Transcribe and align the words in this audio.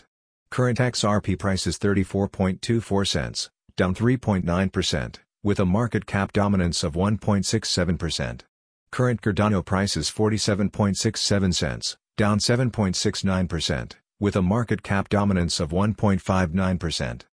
Current 0.50 0.78
XRP 0.78 1.38
price 1.38 1.68
is 1.68 1.78
34.24 1.78 3.08
cents, 3.10 3.50
down 3.76 3.94
3.9%, 3.94 5.16
with 5.44 5.60
a 5.60 5.66
market 5.66 6.06
cap 6.06 6.32
dominance 6.32 6.82
of 6.82 6.94
1.67%. 6.94 8.42
Current 8.90 9.22
Cardano 9.22 9.66
price 9.66 9.98
is 9.98 10.10
47.67 10.10 11.54
cents, 11.54 11.98
down 12.16 12.40
7.69%, 12.40 13.92
with 14.22 14.38
a 14.38 14.42
market 14.42 14.82
cap 14.82 15.10
dominance 15.10 15.60
of 15.60 15.72
1.59%. 15.72 17.24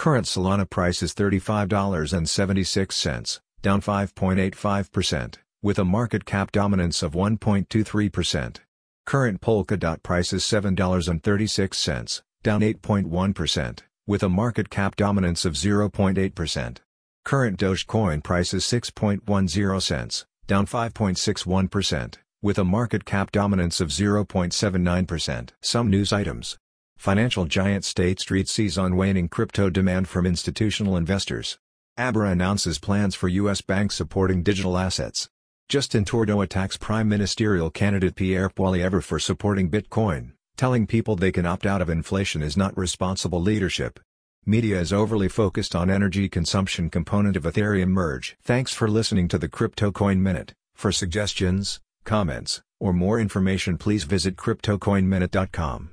Current 0.00 0.24
Solana 0.24 0.64
price 0.64 1.02
is 1.02 1.12
$35.76, 1.12 3.40
down 3.60 3.82
5.85%, 3.82 5.34
with 5.62 5.78
a 5.78 5.84
market 5.84 6.24
cap 6.24 6.52
dominance 6.52 7.02
of 7.02 7.12
1.23%. 7.12 8.56
Current 9.04 9.42
Polkadot 9.42 10.02
price 10.02 10.32
is 10.32 10.42
$7.36, 10.42 12.22
down 12.42 12.62
8.1%, 12.62 13.80
with 14.06 14.22
a 14.22 14.30
market 14.30 14.70
cap 14.70 14.96
dominance 14.96 15.44
of 15.44 15.52
0.8%. 15.52 16.78
Current 17.26 17.58
Dogecoin 17.58 18.22
price 18.22 18.54
is 18.54 18.64
6.10 18.64 19.82
cents, 19.82 20.24
down 20.46 20.64
5.61%, 20.64 22.14
with 22.40 22.58
a 22.58 22.64
market 22.64 23.04
cap 23.04 23.30
dominance 23.32 23.82
of 23.82 23.90
0.79%. 23.90 25.50
Some 25.60 25.90
news 25.90 26.10
items. 26.10 26.56
Financial 27.00 27.46
giant 27.46 27.86
State 27.86 28.20
Street 28.20 28.46
sees 28.46 28.76
on 28.76 28.94
waning 28.94 29.26
crypto 29.26 29.70
demand 29.70 30.06
from 30.06 30.26
institutional 30.26 30.98
investors. 30.98 31.56
Abra 31.96 32.28
announces 32.28 32.78
plans 32.78 33.14
for 33.14 33.26
U.S. 33.28 33.62
banks 33.62 33.94
supporting 33.94 34.42
digital 34.42 34.76
assets. 34.76 35.26
Justin 35.70 36.04
Trudeau 36.04 36.42
attacks 36.42 36.76
Prime 36.76 37.08
Ministerial 37.08 37.70
candidate 37.70 38.16
Pierre 38.16 38.50
Poilievre 38.50 39.02
for 39.02 39.18
supporting 39.18 39.70
Bitcoin, 39.70 40.32
telling 40.58 40.86
people 40.86 41.16
they 41.16 41.32
can 41.32 41.46
opt 41.46 41.64
out 41.64 41.80
of 41.80 41.88
inflation 41.88 42.42
is 42.42 42.54
not 42.54 42.76
responsible 42.76 43.40
leadership. 43.40 43.98
Media 44.44 44.78
is 44.78 44.92
overly 44.92 45.28
focused 45.28 45.74
on 45.74 45.88
energy 45.88 46.28
consumption 46.28 46.90
component 46.90 47.34
of 47.34 47.44
Ethereum 47.44 47.88
merge. 47.88 48.36
Thanks 48.42 48.74
for 48.74 48.88
listening 48.88 49.26
to 49.28 49.38
the 49.38 49.48
Crypto 49.48 49.90
Coin 49.90 50.22
Minute. 50.22 50.52
For 50.74 50.92
suggestions, 50.92 51.80
comments, 52.04 52.60
or 52.78 52.92
more 52.92 53.18
information 53.18 53.78
please 53.78 54.04
visit 54.04 54.36
CryptoCoinMinute.com. 54.36 55.92